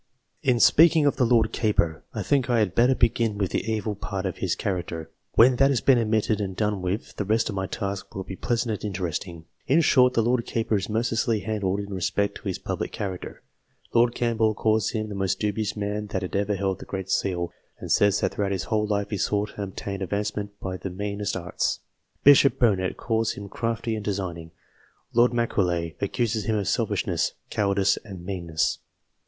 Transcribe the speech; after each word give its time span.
In 0.41 0.59
speaking 0.59 1.05
of 1.05 1.17
the 1.17 1.27
Lord 1.27 1.51
Keeper, 1.51 2.03
I 2.11 2.23
think 2.23 2.49
I 2.49 2.57
had 2.57 2.73
better 2.73 2.95
begin 2.95 3.37
with 3.37 3.51
the 3.51 3.71
evil 3.71 3.93
part 3.93 4.25
of 4.25 4.37
his 4.37 4.55
character. 4.55 5.11
When 5.35 5.57
that 5.57 5.69
has 5.69 5.79
been 5.79 5.99
admitted 5.99 6.41
and 6.41 6.55
done 6.55 6.81
with, 6.81 7.15
the 7.17 7.23
rest 7.23 7.49
of 7.49 7.55
my 7.55 7.67
task 7.67 8.15
will 8.15 8.23
be 8.23 8.35
pleasant 8.35 8.71
and 8.83 8.85
interesting. 8.85 9.45
In 9.67 9.81
short, 9.81 10.15
the 10.15 10.23
Lord 10.23 10.43
Keeper 10.47 10.75
is 10.75 10.89
mercilessly 10.89 11.41
handled 11.41 11.81
in 11.81 11.93
respect 11.93 12.33
to 12.37 12.47
his 12.47 12.57
public 12.57 12.91
character. 12.91 13.43
Lord 13.93 14.15
Campbell 14.15 14.55
calls 14.55 14.89
him 14.89 15.07
the 15.07 15.13
most 15.13 15.45
odious 15.45 15.77
man 15.77 16.07
that 16.07 16.23
ever 16.35 16.55
held 16.55 16.79
the 16.79 16.85
Great 16.85 17.11
Seal, 17.11 17.53
and 17.79 17.91
says 17.91 18.21
that 18.21 18.33
throughout 18.33 18.51
his 18.51 18.63
whole 18.73 18.87
life 18.87 19.11
he 19.11 19.19
sought 19.19 19.53
and 19.55 19.65
obtained 19.71 20.01
advancement 20.01 20.59
by 20.59 20.77
the 20.77 20.89
meanest 20.89 21.37
arts. 21.37 21.79
Bishop 22.23 22.57
Burnet 22.57 22.97
calls 22.97 23.33
him 23.33 23.49
crafty 23.49 23.95
and 23.95 24.03
designing. 24.03 24.49
Lord 25.13 25.31
Macaulay 25.31 25.95
accuses 26.01 26.45
him 26.45 26.55
of 26.55 26.67
selfishness, 26.67 27.33
cowardice, 27.51 27.97
and 28.03 28.25
mean 28.25 28.47
ness. 28.47 28.79